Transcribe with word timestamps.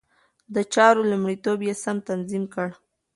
د 0.53 0.55
چارو 0.73 1.01
لومړيتوب 1.11 1.59
يې 1.67 1.73
سم 1.83 1.97
تنظيم 2.09 2.43
کړ. 2.53 2.67